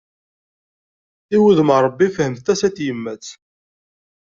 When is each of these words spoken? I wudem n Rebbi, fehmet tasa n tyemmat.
I 1.35 1.37
wudem 1.41 1.71
n 1.75 1.79
Rebbi, 1.85 2.07
fehmet 2.15 2.41
tasa 2.45 2.67
n 2.71 2.73
tyemmat. 2.75 3.25